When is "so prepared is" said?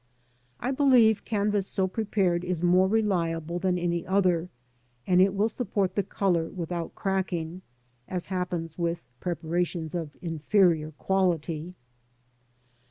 1.67-2.63